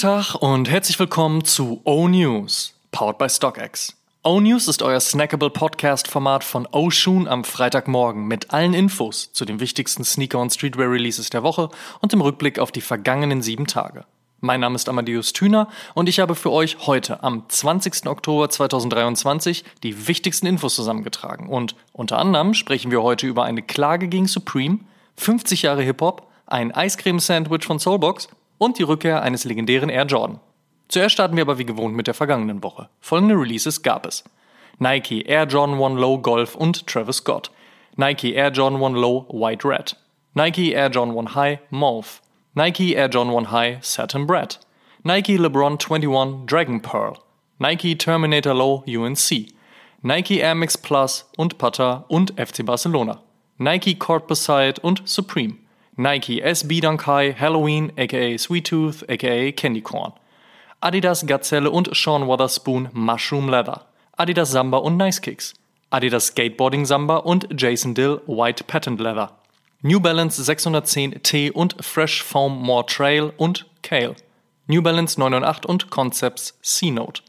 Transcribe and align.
Tag 0.00 0.34
und 0.36 0.70
herzlich 0.70 0.98
willkommen 0.98 1.44
zu 1.44 1.82
O-News, 1.84 2.72
powered 2.90 3.18
by 3.18 3.28
StockX. 3.28 3.94
O-News 4.22 4.66
ist 4.66 4.80
euer 4.80 4.98
snackable 4.98 5.50
Podcast-Format 5.50 6.42
von 6.42 6.66
O-Shoon 6.72 7.28
am 7.28 7.44
Freitagmorgen 7.44 8.26
mit 8.26 8.50
allen 8.50 8.72
Infos 8.72 9.30
zu 9.34 9.44
den 9.44 9.60
wichtigsten 9.60 10.02
Sneaker- 10.02 10.40
und 10.40 10.54
Streetwear-Releases 10.54 11.28
der 11.28 11.42
Woche 11.42 11.68
und 12.00 12.12
dem 12.14 12.22
Rückblick 12.22 12.58
auf 12.58 12.72
die 12.72 12.80
vergangenen 12.80 13.42
sieben 13.42 13.66
Tage. 13.66 14.06
Mein 14.40 14.60
Name 14.60 14.76
ist 14.76 14.88
Amadeus 14.88 15.34
Thüner 15.34 15.68
und 15.92 16.08
ich 16.08 16.18
habe 16.18 16.34
für 16.34 16.50
euch 16.50 16.86
heute 16.86 17.22
am 17.22 17.44
20. 17.46 18.06
Oktober 18.06 18.48
2023 18.48 19.64
die 19.82 20.08
wichtigsten 20.08 20.46
Infos 20.46 20.76
zusammengetragen. 20.76 21.46
Und 21.46 21.76
unter 21.92 22.18
anderem 22.18 22.54
sprechen 22.54 22.90
wir 22.90 23.02
heute 23.02 23.26
über 23.26 23.44
eine 23.44 23.60
Klage 23.60 24.08
gegen 24.08 24.28
Supreme, 24.28 24.78
50 25.18 25.60
Jahre 25.60 25.82
Hip-Hop, 25.82 26.26
ein 26.46 26.72
Eiscreme-Sandwich 26.72 27.66
von 27.66 27.78
Soulbox 27.78 28.28
und 28.60 28.78
die 28.78 28.82
Rückkehr 28.82 29.22
eines 29.22 29.44
legendären 29.44 29.88
Air 29.88 30.04
Jordan. 30.04 30.38
Zuerst 30.88 31.14
starten 31.14 31.34
wir 31.34 31.42
aber 31.42 31.58
wie 31.58 31.64
gewohnt 31.64 31.96
mit 31.96 32.06
der 32.06 32.14
vergangenen 32.14 32.62
Woche. 32.62 32.90
Folgende 33.00 33.34
Releases 33.34 33.82
gab 33.82 34.06
es. 34.06 34.22
Nike 34.78 35.22
Air 35.22 35.46
Jordan 35.46 35.82
1 35.82 35.98
Low 35.98 36.18
Golf 36.18 36.56
und 36.56 36.86
Travis 36.86 37.16
Scott. 37.16 37.50
Nike 37.96 38.34
Air 38.34 38.50
Jordan 38.50 38.82
1 38.82 38.96
Low 38.96 39.26
White 39.30 39.66
Red. 39.66 39.96
Nike 40.34 40.74
Air 40.74 40.90
Jordan 40.90 41.16
1 41.16 41.34
High 41.34 41.58
Mauve. 41.70 42.20
Nike 42.54 42.94
Air 42.96 43.08
Jordan 43.08 43.34
1 43.34 43.50
High 43.50 43.78
Satin 43.82 44.26
Bread. 44.26 44.58
Nike 45.02 45.38
LeBron 45.38 45.78
21 45.78 46.44
Dragon 46.46 46.82
Pearl. 46.82 47.16
Nike 47.58 47.96
Terminator 47.96 48.52
Low 48.52 48.84
UNC. 48.86 49.54
Nike 50.02 50.40
Air 50.42 50.54
Max 50.54 50.76
Plus 50.76 51.24
und 51.38 51.56
Putter 51.56 52.04
und 52.08 52.32
FC 52.36 52.64
Barcelona. 52.66 53.22
Nike 53.56 53.94
Court 53.94 54.26
Beside 54.26 54.74
und 54.82 55.08
Supreme. 55.08 55.58
Nike 56.00 56.40
SB 56.42 56.80
Dunk 56.80 57.06
High 57.06 57.38
Halloween 57.38 57.92
aka 57.98 58.38
Sweet 58.38 58.64
Tooth 58.64 59.04
aka 59.10 59.52
Candy 59.52 59.82
Corn. 59.82 60.14
Adidas 60.80 61.26
Gazelle 61.26 61.70
und 61.70 61.94
Sean 61.94 62.26
Wotherspoon 62.26 62.88
Mushroom 62.94 63.50
Leather. 63.50 63.84
Adidas 64.16 64.50
Samba 64.50 64.78
und 64.78 64.96
Nice 64.96 65.20
Kicks. 65.20 65.52
Adidas 65.90 66.28
Skateboarding 66.28 66.86
Samba 66.86 67.16
und 67.18 67.48
Jason 67.54 67.92
Dill 67.92 68.22
White 68.26 68.64
Patent 68.64 68.98
Leather. 68.98 69.32
New 69.82 70.00
Balance 70.00 70.42
610 70.42 71.22
T 71.22 71.50
und 71.50 71.76
Fresh 71.84 72.22
Foam 72.22 72.62
More 72.62 72.86
Trail 72.86 73.34
und 73.36 73.66
Kale. 73.82 74.16
New 74.68 74.80
Balance 74.80 75.20
908 75.20 75.66
und 75.66 75.90
Concepts 75.90 76.58
C-Note. 76.62 77.20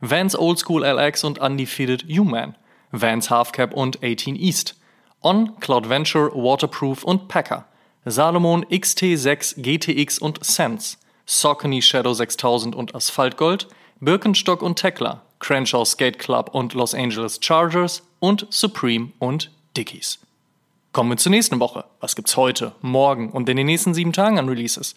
Vans 0.00 0.34
Old 0.34 0.58
School 0.58 0.82
LX 0.82 1.24
und 1.24 1.40
Undefeated 1.40 2.06
U-Man. 2.08 2.56
Vans 2.90 3.28
Halfcap 3.28 3.74
und 3.74 4.02
18 4.02 4.34
East. 4.34 4.80
On, 5.20 5.60
Cloud 5.60 5.90
Venture, 5.90 6.30
Waterproof 6.32 7.04
und 7.04 7.28
Packer. 7.28 7.66
Salomon 8.04 8.64
XT6 8.66 9.60
GTX 9.62 10.18
und 10.18 10.44
Sense, 10.44 10.98
Saucony 11.26 11.80
Shadow 11.80 12.12
6000 12.12 12.74
und 12.74 12.94
Asphaltgold, 12.94 13.68
Birkenstock 14.00 14.62
und 14.62 14.76
Tekla, 14.76 15.22
Crenshaw 15.38 15.84
Skate 15.84 16.18
Club 16.18 16.50
und 16.52 16.74
Los 16.74 16.94
Angeles 16.94 17.38
Chargers 17.40 18.02
und 18.20 18.46
Supreme 18.50 19.12
und 19.18 19.50
Dickies. 19.76 20.18
Kommen 20.92 21.10
wir 21.10 21.16
zur 21.16 21.30
nächsten 21.30 21.58
Woche. 21.60 21.84
Was 22.00 22.14
gibt's 22.14 22.36
heute, 22.36 22.72
morgen 22.80 23.30
und 23.30 23.48
in 23.48 23.56
den 23.56 23.66
nächsten 23.66 23.94
sieben 23.94 24.12
Tagen 24.12 24.38
an 24.38 24.48
Releases? 24.48 24.94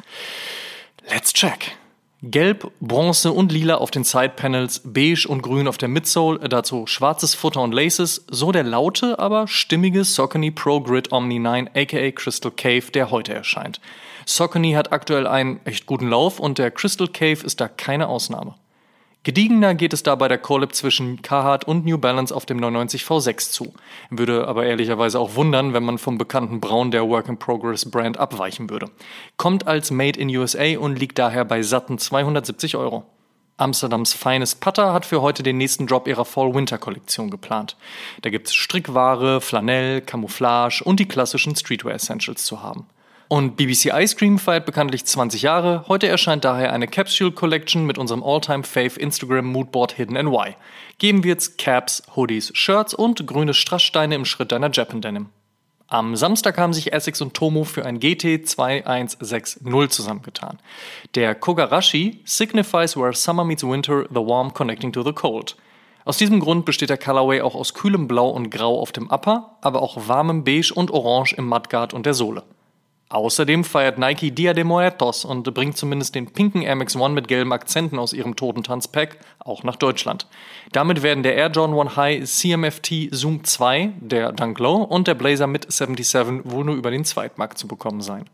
Let's 1.09 1.33
check. 1.33 1.77
Gelb, 2.31 2.71
Bronze 2.81 3.31
und 3.31 3.51
Lila 3.51 3.75
auf 3.75 3.91
den 3.91 4.03
Sidepanels, 4.03 4.81
Beige 4.83 5.27
und 5.27 5.41
Grün 5.41 5.67
auf 5.67 5.77
der 5.77 5.87
Midsole, 5.87 6.39
dazu 6.49 6.85
schwarzes 6.85 7.35
Futter 7.35 7.61
und 7.61 7.73
Laces, 7.73 8.25
so 8.29 8.51
der 8.51 8.63
laute, 8.63 9.19
aber 9.19 9.47
stimmige 9.47 10.03
Saucony 10.03 10.51
Pro 10.51 10.81
Grid 10.81 11.11
Omni 11.11 11.39
9 11.39 11.69
aka 11.73 12.11
Crystal 12.11 12.51
Cave, 12.51 12.91
der 12.93 13.11
heute 13.11 13.33
erscheint. 13.33 13.79
Saucony 14.25 14.73
hat 14.73 14.91
aktuell 14.91 15.25
einen 15.25 15.61
echt 15.65 15.85
guten 15.85 16.09
Lauf 16.09 16.39
und 16.39 16.57
der 16.57 16.71
Crystal 16.71 17.07
Cave 17.07 17.45
ist 17.45 17.61
da 17.61 17.69
keine 17.69 18.07
Ausnahme. 18.07 18.55
Gediegener 19.27 19.75
geht 19.75 19.91
es 19.91 20.03
da 20.03 20.15
bei 20.15 20.29
der 20.29 20.37
Collab 20.37 20.73
zwischen 20.73 21.21
Carhartt 21.21 21.65
und 21.65 21.85
New 21.85 21.97
Balance 21.97 22.33
auf 22.33 22.45
dem 22.45 22.55
990 22.59 23.03
V6 23.03 23.51
zu. 23.51 23.73
Würde 24.09 24.47
aber 24.47 24.65
ehrlicherweise 24.65 25.19
auch 25.19 25.35
wundern, 25.35 25.73
wenn 25.73 25.83
man 25.83 25.97
vom 25.97 26.17
bekannten 26.17 26.61
Braun 26.61 26.91
der 26.91 27.09
Work-in-Progress 27.09 27.91
Brand 27.91 28.17
abweichen 28.17 28.69
würde. 28.69 28.89
Kommt 29.35 29.67
als 29.67 29.91
Made 29.91 30.17
in 30.17 30.29
USA 30.29 30.77
und 30.79 30.97
liegt 30.97 31.19
daher 31.19 31.43
bei 31.43 31.61
satten 31.61 31.97
270 31.97 32.77
Euro. 32.77 33.03
Amsterdams 33.57 34.13
feines 34.13 34.55
Putter 34.55 34.93
hat 34.93 35.05
für 35.05 35.21
heute 35.21 35.43
den 35.43 35.57
nächsten 35.57 35.87
Drop 35.87 36.07
ihrer 36.07 36.23
Fall-Winter-Kollektion 36.23 37.29
geplant. 37.29 37.75
Da 38.21 38.29
gibt's 38.29 38.53
Strickware, 38.53 39.41
Flanell, 39.41 39.99
Camouflage 39.99 40.81
und 40.85 41.01
die 41.01 41.07
klassischen 41.09 41.53
Streetwear-Essentials 41.53 42.45
zu 42.45 42.63
haben. 42.63 42.87
Und 43.29 43.57
BBC 43.57 43.91
Ice 43.93 44.15
Cream 44.15 44.39
feiert 44.39 44.65
bekanntlich 44.65 45.03
20 45.03 45.41
Jahre. 45.41 45.83
Heute 45.89 46.07
erscheint 46.07 46.45
daher 46.45 46.71
eine 46.71 46.87
Capsule 46.87 47.31
Collection 47.31 47.85
mit 47.85 47.97
unserem 47.97 48.23
All-Time 48.23 48.63
Fave 48.63 48.97
Instagram 48.97 49.45
Moodboard 49.45 49.91
Hidden 49.91 50.15
NY. 50.15 50.55
Geben 50.97 51.25
wird's 51.25 51.57
Caps, 51.57 52.03
Hoodies, 52.15 52.51
Shirts 52.53 52.93
und 52.93 53.27
grüne 53.27 53.53
Strasssteine 53.53 54.15
im 54.15 54.23
Schritt 54.23 54.53
deiner 54.53 54.71
Japan 54.71 55.01
Denim. 55.01 55.25
Am 55.89 56.15
Samstag 56.15 56.57
haben 56.57 56.71
sich 56.71 56.93
Essex 56.93 57.21
und 57.21 57.33
Tomo 57.33 57.65
für 57.65 57.85
ein 57.85 57.99
GT 57.99 58.47
2160 58.47 59.89
zusammengetan. 59.89 60.59
Der 61.15 61.35
Kogarashi 61.35 62.21
signifies 62.23 62.95
where 62.95 63.13
summer 63.13 63.43
meets 63.43 63.63
winter, 63.63 64.05
the 64.09 64.15
warm 64.15 64.53
connecting 64.53 64.93
to 64.93 65.03
the 65.03 65.13
cold. 65.13 65.57
Aus 66.05 66.17
diesem 66.17 66.39
Grund 66.39 66.63
besteht 66.63 66.89
der 66.89 66.97
Colorway 66.97 67.41
auch 67.41 67.55
aus 67.55 67.73
kühlem 67.73 68.07
Blau 68.07 68.29
und 68.29 68.49
Grau 68.51 68.79
auf 68.79 68.93
dem 68.93 69.09
Upper, 69.09 69.57
aber 69.59 69.81
auch 69.81 70.07
warmem 70.07 70.45
Beige 70.45 70.73
und 70.73 70.91
Orange 70.91 71.35
im 71.35 71.45
Mudguard 71.45 71.93
und 71.93 72.05
der 72.05 72.13
Sohle. 72.13 72.43
Außerdem 73.09 73.63
feiert 73.63 73.97
Nike 73.97 74.31
Dia 74.31 74.53
de 74.53 74.65
Muertos 74.65 75.23
und 75.23 75.53
bringt 75.53 75.77
zumindest 75.77 76.13
den 76.13 76.27
pinken 76.33 76.61
Air 76.61 76.75
Max 76.75 76.93
One 76.95 77.13
mit 77.13 77.29
gelben 77.29 77.53
Akzenten 77.53 77.99
aus 77.99 78.11
ihrem 78.11 78.35
Totentanz-Pack 78.35 79.17
auch 79.39 79.63
nach 79.63 79.77
Deutschland. 79.77 80.27
Damit 80.73 81.03
werden 81.03 81.23
der 81.23 81.35
Air 81.35 81.49
Jordan 81.51 81.79
1 81.79 81.95
High 81.95 82.29
CMFT 82.29 83.09
Zoom 83.11 83.45
2, 83.45 83.93
der 84.01 84.33
Dunk 84.33 84.59
Low 84.59 84.83
und 84.83 85.07
der 85.07 85.15
Blazer 85.15 85.47
Mid 85.47 85.71
77 85.71 86.41
wohl 86.51 86.65
nur 86.65 86.75
über 86.75 86.91
den 86.91 87.05
Zweitmarkt 87.05 87.57
zu 87.57 87.67
bekommen 87.67 88.01
sein. 88.01 88.25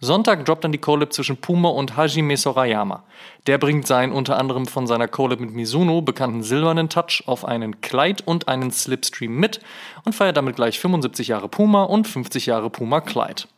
Sonntag 0.00 0.44
droppt 0.44 0.62
dann 0.62 0.70
die 0.70 0.78
Collab 0.78 1.12
zwischen 1.12 1.38
Puma 1.38 1.70
und 1.70 1.96
Hajime 1.96 2.36
Sorayama. 2.36 3.02
Der 3.48 3.58
bringt 3.58 3.88
seinen 3.88 4.12
unter 4.12 4.38
anderem 4.38 4.66
von 4.66 4.86
seiner 4.86 5.08
Collab 5.08 5.40
mit 5.40 5.52
Mizuno 5.52 6.02
bekannten 6.02 6.44
silbernen 6.44 6.88
Touch 6.88 7.24
auf 7.26 7.44
einen 7.44 7.80
Kleid 7.80 8.22
und 8.24 8.46
einen 8.46 8.70
Slipstream 8.70 9.34
mit 9.34 9.58
und 10.04 10.14
feiert 10.14 10.36
damit 10.36 10.54
gleich 10.54 10.78
75 10.78 11.26
Jahre 11.26 11.48
Puma 11.48 11.82
und 11.82 12.06
50 12.06 12.46
Jahre 12.46 12.70
Puma 12.70 13.00
Kleid. 13.00 13.48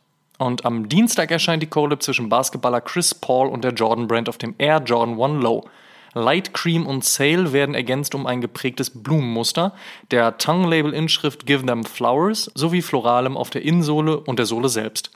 Und 0.41 0.65
am 0.65 0.89
Dienstag 0.89 1.29
erscheint 1.29 1.61
die 1.61 1.67
Collab 1.67 2.01
zwischen 2.01 2.27
Basketballer 2.27 2.81
Chris 2.81 3.13
Paul 3.13 3.47
und 3.47 3.63
der 3.63 3.73
Jordan 3.73 4.07
Brand 4.07 4.27
auf 4.27 4.39
dem 4.39 4.55
Air 4.57 4.81
Jordan 4.83 5.21
1 5.21 5.43
Low. 5.43 5.69
Light 6.15 6.51
Cream 6.55 6.87
und 6.87 7.05
Sail 7.05 7.53
werden 7.53 7.75
ergänzt 7.75 8.15
um 8.15 8.25
ein 8.25 8.41
geprägtes 8.41 8.89
Blumenmuster, 9.03 9.75
der 10.09 10.39
Tongue-Label-Inschrift 10.39 11.45
Give 11.45 11.63
Them 11.63 11.83
Flowers 11.83 12.49
sowie 12.55 12.81
Floralem 12.81 13.37
auf 13.37 13.51
der 13.51 13.61
Innensohle 13.61 14.19
und 14.19 14.39
der 14.39 14.47
Sohle 14.47 14.69
selbst. 14.69 15.11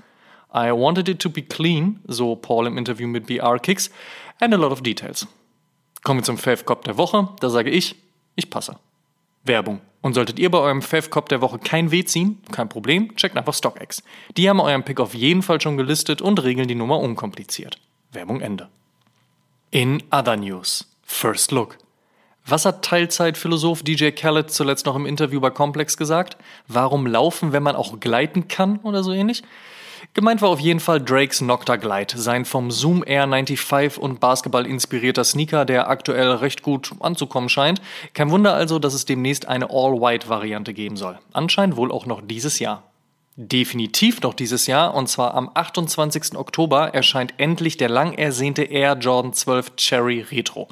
I 0.53 0.69
wanted 0.69 1.09
it 1.09 1.19
to 1.23 1.31
be 1.31 1.41
clean, 1.41 2.01
so 2.05 2.35
Paul 2.35 2.67
im 2.67 2.77
Interview 2.77 3.07
mit 3.07 3.25
BR 3.25 3.57
Kicks, 3.57 3.89
and 4.39 4.53
a 4.53 4.57
lot 4.57 4.71
of 4.71 4.83
details. 4.83 5.27
Kommen 6.03 6.19
wir 6.19 6.23
zum 6.23 6.37
Fave 6.37 6.63
Cop 6.65 6.83
der 6.83 6.97
Woche, 6.97 7.29
da 7.39 7.49
sage 7.49 7.71
ich, 7.71 7.95
ich 8.35 8.51
passe. 8.51 8.77
Werbung. 9.45 9.81
Und 10.01 10.13
solltet 10.13 10.37
ihr 10.37 10.51
bei 10.51 10.59
eurem 10.59 10.83
Favcop 10.83 11.29
der 11.29 11.41
Woche 11.41 11.57
kein 11.57 11.89
Weh 11.89 12.03
ziehen, 12.03 12.39
kein 12.51 12.69
Problem, 12.69 13.15
checkt 13.15 13.37
einfach 13.37 13.55
StockX. 13.55 14.03
Die 14.37 14.47
haben 14.47 14.59
euren 14.59 14.83
Pick 14.83 14.99
auf 14.99 15.15
jeden 15.15 15.41
Fall 15.41 15.59
schon 15.61 15.77
gelistet 15.77 16.21
und 16.21 16.43
regeln 16.43 16.67
die 16.67 16.75
Nummer 16.75 16.99
unkompliziert. 16.99 17.79
Werbung 18.11 18.41
Ende. 18.41 18.69
In 19.71 20.03
other 20.11 20.37
news. 20.37 20.85
First 21.03 21.51
Look. 21.51 21.77
Was 22.45 22.65
hat 22.65 22.85
Teilzeitphilosoph 22.85 23.81
DJ 23.81 24.11
Khaled 24.11 24.51
zuletzt 24.51 24.85
noch 24.85 24.95
im 24.95 25.07
Interview 25.07 25.39
bei 25.39 25.49
Complex 25.49 25.97
gesagt? 25.97 26.37
Warum 26.67 27.07
laufen, 27.07 27.51
wenn 27.51 27.63
man 27.63 27.75
auch 27.75 27.99
gleiten 27.99 28.47
kann 28.47 28.77
oder 28.77 29.03
so 29.03 29.11
ähnlich? 29.11 29.41
Gemeint 30.13 30.41
war 30.41 30.49
auf 30.49 30.59
jeden 30.59 30.79
Fall 30.79 31.01
Drakes 31.01 31.41
Nocta 31.41 31.75
Glide, 31.75 32.17
sein 32.17 32.45
vom 32.45 32.71
Zoom 32.71 33.03
Air 33.05 33.27
95 33.27 33.97
und 33.97 34.19
Basketball 34.19 34.65
inspirierter 34.65 35.23
Sneaker, 35.23 35.65
der 35.65 35.89
aktuell 35.89 36.31
recht 36.31 36.61
gut 36.61 36.91
anzukommen 36.99 37.49
scheint. 37.49 37.81
Kein 38.13 38.31
Wunder 38.31 38.53
also, 38.53 38.79
dass 38.79 38.93
es 38.93 39.05
demnächst 39.05 39.47
eine 39.47 39.69
All-White-Variante 39.69 40.73
geben 40.73 40.97
soll. 40.97 41.19
Anscheinend 41.33 41.75
wohl 41.75 41.91
auch 41.91 42.05
noch 42.05 42.21
dieses 42.23 42.59
Jahr. 42.59 42.83
Definitiv 43.37 44.21
noch 44.21 44.33
dieses 44.33 44.65
Jahr, 44.65 44.93
und 44.93 45.09
zwar 45.09 45.33
am 45.33 45.51
28. 45.53 46.37
Oktober 46.37 46.93
erscheint 46.93 47.33
endlich 47.37 47.75
der 47.75 47.89
lang 47.89 48.13
ersehnte 48.13 48.63
Air 48.63 48.93
Jordan 48.97 49.33
12 49.33 49.75
Cherry 49.75 50.21
Retro. 50.21 50.69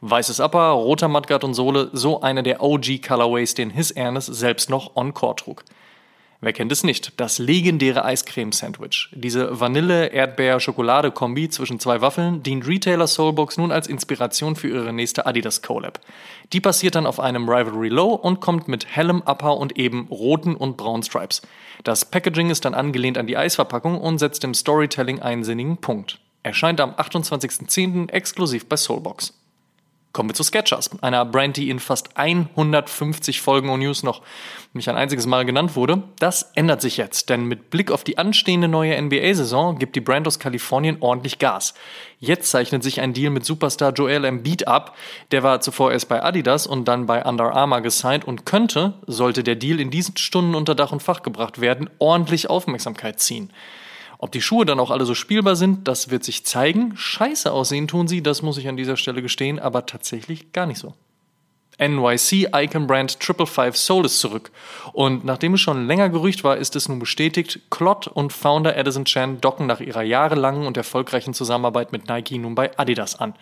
Weißes 0.00 0.40
Upper, 0.40 0.70
roter 0.70 1.08
Mudguard 1.08 1.44
und 1.44 1.52
Sohle, 1.52 1.90
so 1.92 2.22
einer 2.22 2.42
der 2.42 2.62
OG 2.62 3.02
Colorways, 3.06 3.52
den 3.54 3.68
His 3.68 3.90
Ernest 3.90 4.34
selbst 4.34 4.70
noch 4.70 4.96
on 4.96 5.12
Core 5.12 5.36
trug. 5.36 5.64
Wer 6.40 6.52
kennt 6.52 6.70
es 6.70 6.84
nicht? 6.84 7.18
Das 7.18 7.38
legendäre 7.38 8.04
Eiscreme-Sandwich. 8.04 9.08
Diese 9.14 9.58
Vanille-Erdbeer-Schokolade-Kombi 9.58 11.48
zwischen 11.48 11.80
zwei 11.80 12.02
Waffeln 12.02 12.42
dient 12.42 12.66
Retailer 12.66 13.06
Soulbox 13.06 13.56
nun 13.56 13.72
als 13.72 13.86
Inspiration 13.86 14.54
für 14.54 14.68
ihre 14.68 14.92
nächste 14.92 15.24
Adidas 15.24 15.62
Collab. 15.62 16.00
Die 16.52 16.60
passiert 16.60 16.94
dann 16.94 17.06
auf 17.06 17.20
einem 17.20 17.48
Rivalry 17.48 17.88
Low 17.88 18.14
und 18.14 18.40
kommt 18.40 18.68
mit 18.68 18.86
hellem 18.86 19.22
Upper 19.22 19.56
und 19.56 19.78
eben 19.78 20.08
roten 20.08 20.54
und 20.54 20.76
braunen 20.76 21.02
Stripes. 21.02 21.40
Das 21.84 22.04
Packaging 22.04 22.50
ist 22.50 22.66
dann 22.66 22.74
angelehnt 22.74 23.16
an 23.16 23.26
die 23.26 23.38
Eisverpackung 23.38 23.98
und 23.98 24.18
setzt 24.18 24.42
dem 24.42 24.52
Storytelling 24.52 25.22
einen 25.22 25.42
sinnigen 25.42 25.78
Punkt. 25.78 26.18
Erscheint 26.42 26.80
am 26.80 26.92
28.10. 26.92 28.10
exklusiv 28.10 28.68
bei 28.68 28.76
Soulbox. 28.76 29.32
Kommen 30.16 30.30
wir 30.30 30.34
zu 30.34 30.44
Sketchers, 30.44 30.88
einer 31.02 31.26
Brand, 31.26 31.58
die 31.58 31.68
in 31.68 31.78
fast 31.78 32.16
150 32.16 33.42
Folgen 33.42 33.68
und 33.68 33.80
News 33.80 34.02
noch 34.02 34.22
nicht 34.72 34.88
ein 34.88 34.96
einziges 34.96 35.26
Mal 35.26 35.44
genannt 35.44 35.76
wurde. 35.76 36.04
Das 36.18 36.52
ändert 36.54 36.80
sich 36.80 36.96
jetzt, 36.96 37.28
denn 37.28 37.44
mit 37.44 37.68
Blick 37.68 37.90
auf 37.90 38.02
die 38.02 38.16
anstehende 38.16 38.66
neue 38.66 38.98
NBA-Saison 38.98 39.78
gibt 39.78 39.94
die 39.94 40.00
Brand 40.00 40.26
aus 40.26 40.38
Kalifornien 40.38 40.96
ordentlich 41.00 41.38
Gas. 41.38 41.74
Jetzt 42.18 42.50
zeichnet 42.50 42.82
sich 42.82 43.02
ein 43.02 43.12
Deal 43.12 43.30
mit 43.30 43.44
Superstar 43.44 43.92
Joel 43.92 44.24
Embiid 44.24 44.66
ab. 44.66 44.96
Der 45.32 45.42
war 45.42 45.60
zuvor 45.60 45.92
erst 45.92 46.08
bei 46.08 46.24
Adidas 46.24 46.66
und 46.66 46.88
dann 46.88 47.04
bei 47.04 47.22
Under 47.22 47.54
Armour 47.54 47.82
gesigned 47.82 48.24
und 48.24 48.46
könnte, 48.46 48.94
sollte 49.06 49.42
der 49.42 49.56
Deal 49.56 49.80
in 49.80 49.90
diesen 49.90 50.16
Stunden 50.16 50.54
unter 50.54 50.74
Dach 50.74 50.92
und 50.92 51.02
Fach 51.02 51.20
gebracht 51.20 51.60
werden, 51.60 51.90
ordentlich 51.98 52.48
Aufmerksamkeit 52.48 53.20
ziehen. 53.20 53.50
Ob 54.18 54.32
die 54.32 54.40
Schuhe 54.40 54.64
dann 54.64 54.80
auch 54.80 54.90
alle 54.90 55.04
so 55.04 55.14
spielbar 55.14 55.56
sind, 55.56 55.88
das 55.88 56.10
wird 56.10 56.24
sich 56.24 56.44
zeigen. 56.44 56.96
Scheiße 56.96 57.52
aussehen 57.52 57.88
tun 57.88 58.08
sie, 58.08 58.22
das 58.22 58.42
muss 58.42 58.58
ich 58.58 58.68
an 58.68 58.76
dieser 58.76 58.96
Stelle 58.96 59.22
gestehen, 59.22 59.58
aber 59.58 59.86
tatsächlich 59.86 60.52
gar 60.52 60.66
nicht 60.66 60.78
so. 60.78 60.94
NYC 61.78 62.48
Icon 62.54 62.86
Brand 62.86 63.20
Triple 63.20 63.46
Five 63.46 63.76
Soul 63.76 64.06
ist 64.06 64.18
zurück. 64.18 64.50
Und 64.92 65.24
nachdem 65.24 65.54
es 65.54 65.60
schon 65.60 65.86
länger 65.86 66.08
Gerücht 66.08 66.42
war, 66.42 66.56
ist 66.56 66.74
es 66.74 66.88
nun 66.88 66.98
bestätigt, 66.98 67.60
Klott 67.70 68.06
und 68.06 68.32
Founder 68.32 68.76
Edison 68.76 69.04
Chan 69.04 69.40
docken 69.42 69.66
nach 69.66 69.80
ihrer 69.80 70.02
jahrelangen 70.02 70.66
und 70.66 70.76
erfolgreichen 70.78 71.34
Zusammenarbeit 71.34 71.92
mit 71.92 72.08
Nike 72.08 72.38
nun 72.38 72.54
bei 72.54 72.76
Adidas 72.78 73.16
an. 73.16 73.34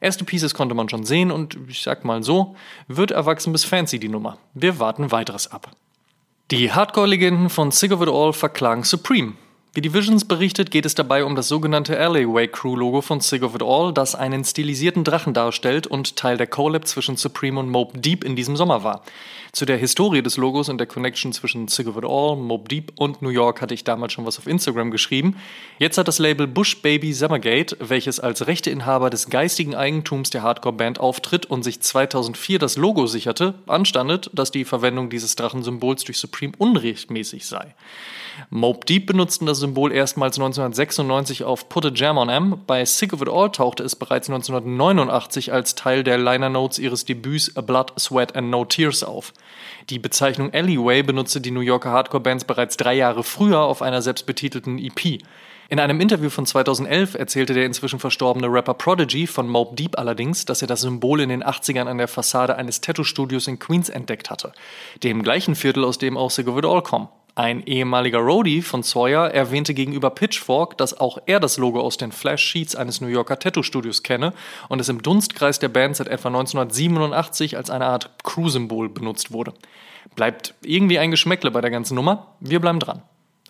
Erste 0.00 0.24
Pieces 0.24 0.54
konnte 0.54 0.74
man 0.74 0.88
schon 0.88 1.04
sehen 1.04 1.30
und 1.30 1.58
ich 1.68 1.82
sag 1.82 2.04
mal 2.04 2.22
so, 2.22 2.54
wird 2.86 3.10
erwachsen 3.10 3.52
bis 3.52 3.64
fancy 3.64 3.98
die 3.98 4.08
Nummer. 4.08 4.38
Wir 4.54 4.78
warten 4.78 5.10
weiteres 5.10 5.50
ab. 5.50 5.72
Die 6.52 6.72
Hardcore-Legenden 6.72 7.50
von 7.50 7.70
Sick 7.70 7.92
of 7.92 8.02
It 8.02 8.08
All 8.08 8.32
verklagen 8.32 8.84
Supreme. 8.84 9.34
Wie 9.72 9.82
die 9.82 9.94
Visions 9.94 10.24
berichtet, 10.24 10.72
geht 10.72 10.84
es 10.84 10.96
dabei 10.96 11.24
um 11.24 11.36
das 11.36 11.46
sogenannte 11.46 11.96
Alleyway 11.96 12.48
Crew 12.48 12.74
Logo 12.74 13.02
von 13.02 13.20
Sig 13.20 13.44
of 13.44 13.54
It 13.54 13.62
All, 13.62 13.92
das 13.92 14.16
einen 14.16 14.44
stilisierten 14.44 15.04
Drachen 15.04 15.32
darstellt 15.32 15.86
und 15.86 16.16
Teil 16.16 16.36
der 16.36 16.48
Collab 16.48 16.88
zwischen 16.88 17.16
Supreme 17.16 17.60
und 17.60 17.68
Mope 17.68 17.96
Deep 17.96 18.24
in 18.24 18.34
diesem 18.34 18.56
Sommer 18.56 18.82
war. 18.82 19.04
Zu 19.52 19.66
der 19.66 19.76
Historie 19.76 20.22
des 20.22 20.36
Logos 20.36 20.68
und 20.68 20.78
der 20.78 20.88
Connection 20.88 21.32
zwischen 21.32 21.68
Sig 21.68 21.86
of 21.86 21.96
It 21.96 22.04
All, 22.04 22.34
Mope 22.34 22.68
Deep 22.68 22.94
und 22.96 23.22
New 23.22 23.28
York 23.28 23.60
hatte 23.60 23.72
ich 23.72 23.84
damals 23.84 24.12
schon 24.12 24.26
was 24.26 24.38
auf 24.38 24.48
Instagram 24.48 24.90
geschrieben. 24.90 25.36
Jetzt 25.78 25.98
hat 25.98 26.08
das 26.08 26.18
Label 26.18 26.48
Bush 26.48 26.82
Baby 26.82 27.12
Summergate, 27.12 27.76
welches 27.78 28.18
als 28.18 28.48
Rechteinhaber 28.48 29.08
des 29.08 29.30
geistigen 29.30 29.76
Eigentums 29.76 30.30
der 30.30 30.42
Hardcore-Band 30.42 30.98
auftritt 30.98 31.46
und 31.46 31.62
sich 31.62 31.80
2004 31.80 32.58
das 32.58 32.76
Logo 32.76 33.06
sicherte, 33.06 33.54
anstandet, 33.68 34.30
dass 34.32 34.50
die 34.50 34.64
Verwendung 34.64 35.10
dieses 35.10 35.36
Drachensymbols 35.36 36.02
durch 36.02 36.18
Supreme 36.18 36.54
unrechtmäßig 36.58 37.46
sei. 37.46 37.76
Mope 38.48 38.86
Deep 38.86 39.06
benutzten 39.06 39.46
das 39.46 39.58
Symbol 39.58 39.92
erstmals 39.92 40.38
1996 40.38 41.44
auf 41.44 41.68
Put 41.68 41.86
a 41.86 41.90
Jam 41.94 42.16
on 42.16 42.28
M. 42.28 42.62
Bei 42.66 42.84
Sick 42.84 43.12
of 43.12 43.20
It 43.20 43.28
All 43.28 43.52
tauchte 43.52 43.82
es 43.82 43.96
bereits 43.96 44.30
1989 44.30 45.52
als 45.52 45.74
Teil 45.74 46.02
der 46.02 46.16
Liner 46.16 46.48
Notes 46.48 46.78
ihres 46.78 47.04
Debüts 47.04 47.56
A 47.56 47.60
Blood, 47.60 47.92
Sweat 47.98 48.34
and 48.36 48.50
No 48.50 48.64
Tears 48.64 49.04
auf. 49.04 49.32
Die 49.90 49.98
Bezeichnung 49.98 50.52
Alleyway 50.52 51.02
benutzte 51.02 51.40
die 51.40 51.50
New 51.50 51.60
Yorker 51.60 51.90
Hardcore-Bands 51.90 52.44
bereits 52.44 52.76
drei 52.76 52.94
Jahre 52.94 53.22
früher 53.22 53.60
auf 53.60 53.82
einer 53.82 54.02
selbstbetitelten 54.02 54.78
EP. 54.78 55.20
In 55.70 55.78
einem 55.78 56.00
Interview 56.00 56.30
von 56.30 56.46
2011 56.46 57.14
erzählte 57.14 57.54
der 57.54 57.64
inzwischen 57.64 58.00
verstorbene 58.00 58.48
Rapper 58.48 58.74
Prodigy 58.74 59.28
von 59.28 59.48
Mope 59.48 59.76
Deep 59.76 59.96
allerdings, 59.96 60.44
dass 60.44 60.62
er 60.62 60.66
das 60.66 60.80
Symbol 60.80 61.20
in 61.20 61.28
den 61.28 61.44
80ern 61.44 61.86
an 61.86 61.98
der 61.98 62.08
Fassade 62.08 62.56
eines 62.56 62.80
Tattoo-Studios 62.80 63.46
in 63.46 63.60
Queens 63.60 63.88
entdeckt 63.88 64.30
hatte. 64.30 64.52
Dem 65.04 65.22
gleichen 65.22 65.54
Viertel, 65.54 65.84
aus 65.84 65.98
dem 65.98 66.16
auch 66.16 66.32
Sick 66.32 66.48
of 66.48 66.58
It 66.58 66.64
All 66.64 66.82
kommt. 66.82 67.08
Ein 67.34 67.62
ehemaliger 67.64 68.18
Roadie 68.18 68.60
von 68.60 68.82
Sawyer 68.82 69.30
erwähnte 69.30 69.72
gegenüber 69.72 70.10
Pitchfork, 70.10 70.76
dass 70.78 70.98
auch 70.98 71.18
er 71.26 71.40
das 71.40 71.58
Logo 71.58 71.80
aus 71.80 71.96
den 71.96 72.12
Flash 72.12 72.42
Sheets 72.42 72.74
eines 72.74 73.00
New 73.00 73.08
Yorker 73.08 73.38
Tattoo-Studios 73.38 74.02
kenne 74.02 74.32
und 74.68 74.80
es 74.80 74.88
im 74.88 75.02
Dunstkreis 75.02 75.58
der 75.58 75.68
Band 75.68 75.96
seit 75.96 76.08
etwa 76.08 76.28
1987 76.28 77.56
als 77.56 77.70
eine 77.70 77.86
Art 77.86 78.10
Crew-Symbol 78.24 78.88
benutzt 78.88 79.32
wurde. 79.32 79.54
Bleibt 80.16 80.54
irgendwie 80.62 80.98
ein 80.98 81.10
Geschmäckle 81.10 81.50
bei 81.50 81.60
der 81.60 81.70
ganzen 81.70 81.94
Nummer? 81.94 82.34
Wir 82.40 82.60
bleiben 82.60 82.80
dran. 82.80 83.02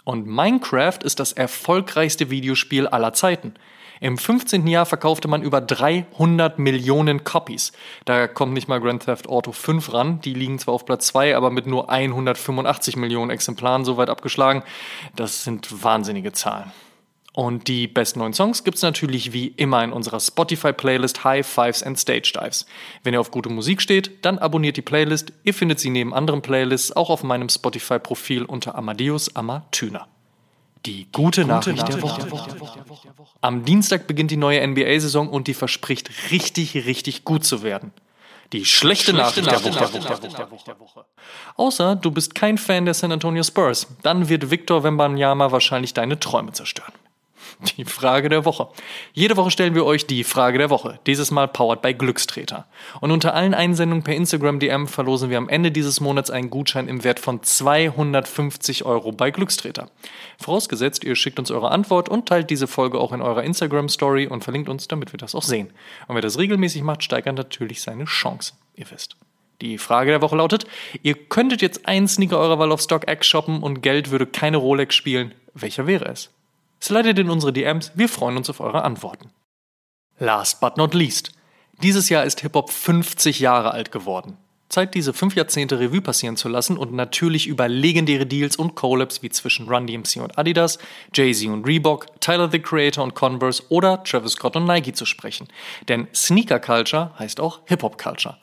Und 0.04 0.26
Minecraft 0.26 0.98
ist 1.02 1.20
das 1.20 1.32
erfolgreichste 1.32 2.30
Videospiel 2.30 2.86
aller 2.86 3.12
Zeiten. 3.12 3.54
Im 4.02 4.16
15. 4.16 4.66
Jahr 4.66 4.86
verkaufte 4.86 5.28
man 5.28 5.42
über 5.42 5.60
300 5.60 6.58
Millionen 6.58 7.22
Copies. 7.22 7.72
Da 8.06 8.28
kommt 8.28 8.54
nicht 8.54 8.66
mal 8.66 8.80
Grand 8.80 9.04
Theft 9.04 9.28
Auto 9.28 9.52
5 9.52 9.92
ran. 9.92 10.20
Die 10.22 10.32
liegen 10.32 10.58
zwar 10.58 10.72
auf 10.72 10.86
Platz 10.86 11.08
2, 11.08 11.36
aber 11.36 11.50
mit 11.50 11.66
nur 11.66 11.90
185 11.90 12.96
Millionen 12.96 13.30
Exemplaren 13.30 13.84
so 13.84 13.98
weit 13.98 14.08
abgeschlagen. 14.08 14.62
Das 15.16 15.44
sind 15.44 15.84
wahnsinnige 15.84 16.32
Zahlen. 16.32 16.72
Und 17.34 17.68
die 17.68 17.86
besten 17.86 18.20
neuen 18.20 18.32
Songs 18.32 18.64
gibt's 18.64 18.82
natürlich 18.82 19.34
wie 19.34 19.48
immer 19.48 19.84
in 19.84 19.92
unserer 19.92 20.18
Spotify-Playlist 20.18 21.22
High 21.22 21.46
Fives 21.46 21.82
and 21.82 21.98
Stage 21.98 22.32
Dives. 22.34 22.66
Wenn 23.04 23.12
ihr 23.12 23.20
auf 23.20 23.30
gute 23.30 23.50
Musik 23.50 23.82
steht, 23.82 24.24
dann 24.24 24.38
abonniert 24.38 24.78
die 24.78 24.82
Playlist. 24.82 25.32
Ihr 25.44 25.54
findet 25.54 25.78
sie 25.78 25.90
neben 25.90 26.14
anderen 26.14 26.40
Playlists 26.40 26.96
auch 26.96 27.10
auf 27.10 27.22
meinem 27.22 27.50
Spotify-Profil 27.50 28.44
unter 28.44 28.74
Amadeus 28.74 29.36
Amatüner. 29.36 30.08
Die 30.86 31.06
gute, 31.12 31.44
Nachricht, 31.44 31.78
Nachricht, 31.78 31.96
der, 31.96 32.02
Woche. 32.02 32.22
Der, 32.22 32.30
Woche. 32.30 32.50
der 32.50 33.18
Woche. 33.18 33.34
Am 33.42 33.64
Dienstag 33.64 34.06
beginnt 34.06 34.30
die 34.30 34.36
neue 34.36 34.66
NBA-Saison 34.66 35.28
und 35.28 35.46
die 35.46 35.54
verspricht 35.54 36.10
richtig, 36.30 36.74
richtig 36.74 37.24
gut 37.24 37.44
zu 37.44 37.62
werden. 37.62 37.92
Die 38.52 38.64
schlechte, 38.64 39.12
schlechte 39.12 39.42
Nachricht, 39.42 39.46
der, 39.46 39.64
Woche. 39.64 40.64
der 40.66 40.80
Woche. 40.80 41.04
Außer 41.56 41.96
du 41.96 42.10
bist 42.10 42.34
kein 42.34 42.58
Fan 42.58 42.84
der 42.84 42.94
San 42.94 43.12
Antonio 43.12 43.42
Spurs, 43.42 43.86
dann 44.02 44.28
wird 44.28 44.50
Victor 44.50 44.82
Wembanyama 44.82 45.52
wahrscheinlich 45.52 45.94
deine 45.94 46.18
Träume 46.18 46.52
zerstören. 46.52 46.92
Die 47.76 47.84
Frage 47.84 48.28
der 48.28 48.44
Woche. 48.44 48.68
Jede 49.12 49.36
Woche 49.36 49.50
stellen 49.50 49.74
wir 49.74 49.84
euch 49.84 50.06
die 50.06 50.24
Frage 50.24 50.58
der 50.58 50.70
Woche. 50.70 50.98
Dieses 51.06 51.30
Mal 51.30 51.48
powered 51.48 51.82
by 51.82 51.92
Glückstreter. 51.92 52.66
Und 53.00 53.10
unter 53.10 53.34
allen 53.34 53.54
Einsendungen 53.54 54.02
per 54.02 54.14
Instagram 54.14 54.60
DM 54.60 54.86
verlosen 54.86 55.30
wir 55.30 55.38
am 55.38 55.48
Ende 55.48 55.70
dieses 55.70 56.00
Monats 56.00 56.30
einen 56.30 56.50
Gutschein 56.50 56.88
im 56.88 57.04
Wert 57.04 57.20
von 57.20 57.42
250 57.42 58.84
Euro 58.86 59.12
bei 59.12 59.30
Glückstreter. 59.30 59.90
Vorausgesetzt, 60.38 61.04
ihr 61.04 61.16
schickt 61.16 61.38
uns 61.38 61.50
eure 61.50 61.70
Antwort 61.70 62.08
und 62.08 62.26
teilt 62.26 62.50
diese 62.50 62.66
Folge 62.66 62.98
auch 62.98 63.12
in 63.12 63.20
eurer 63.20 63.44
Instagram 63.44 63.88
Story 63.88 64.26
und 64.26 64.42
verlinkt 64.42 64.68
uns, 64.68 64.88
damit 64.88 65.12
wir 65.12 65.18
das 65.18 65.34
auch 65.34 65.42
sehen. 65.42 65.70
Und 66.08 66.14
wer 66.14 66.22
das 66.22 66.38
regelmäßig 66.38 66.82
macht, 66.82 67.02
steigert 67.02 67.36
natürlich 67.36 67.82
seine 67.82 68.04
Chancen. 68.04 68.56
Ihr 68.74 68.90
wisst. 68.90 69.16
Die 69.60 69.76
Frage 69.76 70.10
der 70.10 70.22
Woche 70.22 70.36
lautet, 70.36 70.66
ihr 71.02 71.14
könntet 71.14 71.60
jetzt 71.60 71.86
einen 71.86 72.08
Sneaker 72.08 72.38
eurer 72.38 72.58
Wahl 72.58 72.72
auf 72.72 72.80
StockX 72.80 73.26
shoppen 73.26 73.62
und 73.62 73.82
Geld 73.82 74.10
würde 74.10 74.26
keine 74.26 74.56
Rolex 74.56 74.94
spielen. 74.94 75.34
Welcher 75.52 75.86
wäre 75.86 76.06
es? 76.06 76.30
Slidet 76.82 77.18
in 77.18 77.30
unsere 77.30 77.52
DMs, 77.52 77.92
wir 77.94 78.08
freuen 78.08 78.36
uns 78.36 78.48
auf 78.48 78.60
eure 78.60 78.82
Antworten. 78.82 79.30
Last 80.18 80.60
but 80.60 80.76
not 80.76 80.94
least. 80.94 81.32
Dieses 81.82 82.08
Jahr 82.08 82.24
ist 82.24 82.40
Hip-Hop 82.40 82.70
50 82.70 83.40
Jahre 83.40 83.72
alt 83.72 83.90
geworden. 83.92 84.36
Zeit, 84.70 84.94
diese 84.94 85.12
fünf 85.12 85.34
Jahrzehnte 85.34 85.80
Revue 85.80 86.00
passieren 86.00 86.36
zu 86.36 86.48
lassen 86.48 86.76
und 86.78 86.92
natürlich 86.92 87.48
über 87.48 87.68
legendäre 87.68 88.24
Deals 88.24 88.54
und 88.54 88.76
Collabs 88.76 89.20
wie 89.20 89.28
zwischen 89.28 89.68
Run 89.68 89.86
DMC 89.88 90.20
und 90.22 90.38
Adidas, 90.38 90.78
Jay-Z 91.12 91.48
und 91.48 91.66
Reebok, 91.66 92.20
Tyler 92.20 92.48
the 92.50 92.60
Creator 92.60 93.02
und 93.02 93.14
Converse 93.14 93.64
oder 93.68 94.04
Travis 94.04 94.32
Scott 94.32 94.54
und 94.54 94.66
Nike 94.66 94.92
zu 94.92 95.06
sprechen. 95.06 95.48
Denn 95.88 96.06
Sneaker 96.14 96.60
Culture 96.60 97.12
heißt 97.18 97.40
auch 97.40 97.60
Hip-Hop 97.66 97.98
Culture. 97.98 98.38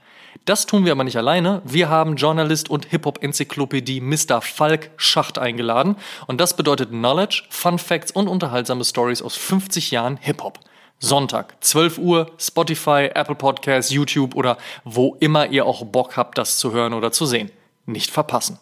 Das 0.45 0.65
tun 0.65 0.85
wir 0.85 0.91
aber 0.91 1.03
nicht 1.03 1.17
alleine. 1.17 1.61
Wir 1.65 1.89
haben 1.89 2.15
Journalist 2.15 2.69
und 2.69 2.85
Hip-Hop-Enzyklopädie 2.85 4.01
Mr. 4.01 4.41
Falk 4.41 4.91
Schacht 4.97 5.37
eingeladen. 5.37 5.95
Und 6.27 6.39
das 6.39 6.55
bedeutet 6.55 6.89
Knowledge, 6.89 7.43
Fun 7.49 7.79
Facts 7.79 8.11
und 8.11 8.27
unterhaltsame 8.27 8.85
Stories 8.85 9.21
aus 9.21 9.35
50 9.35 9.91
Jahren 9.91 10.17
Hip-Hop. 10.17 10.59
Sonntag, 10.99 11.63
12 11.63 11.99
Uhr, 11.99 12.31
Spotify, 12.39 13.09
Apple 13.13 13.35
Podcasts, 13.35 13.91
YouTube 13.91 14.35
oder 14.35 14.57
wo 14.83 15.15
immer 15.19 15.47
ihr 15.47 15.65
auch 15.65 15.85
Bock 15.85 16.17
habt, 16.17 16.37
das 16.39 16.57
zu 16.57 16.71
hören 16.71 16.93
oder 16.93 17.11
zu 17.11 17.27
sehen. 17.27 17.51
Nicht 17.85 18.09
verpassen. 18.09 18.57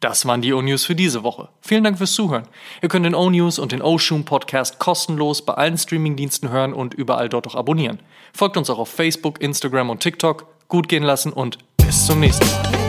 Das 0.00 0.26
waren 0.26 0.42
die 0.42 0.52
O-News 0.52 0.84
für 0.84 0.96
diese 0.96 1.22
Woche. 1.22 1.48
Vielen 1.60 1.84
Dank 1.84 1.98
fürs 1.98 2.14
Zuhören. 2.14 2.48
Ihr 2.80 2.88
könnt 2.88 3.06
den 3.06 3.14
O-News 3.14 3.60
und 3.60 3.70
den 3.70 3.82
O-Shoom 3.82 4.24
Podcast 4.24 4.80
kostenlos 4.80 5.42
bei 5.42 5.54
allen 5.54 5.78
Streamingdiensten 5.78 6.50
hören 6.50 6.72
und 6.72 6.94
überall 6.94 7.28
dort 7.28 7.46
auch 7.46 7.54
abonnieren. 7.54 8.00
Folgt 8.32 8.56
uns 8.56 8.68
auch 8.68 8.78
auf 8.78 8.88
Facebook, 8.88 9.40
Instagram 9.40 9.90
und 9.90 10.00
TikTok 10.00 10.46
gut 10.72 10.88
gehen 10.88 11.02
lassen 11.02 11.34
und 11.34 11.58
bis 11.76 12.06
zum 12.06 12.18
nächsten 12.20 12.46
Mal. 12.46 12.81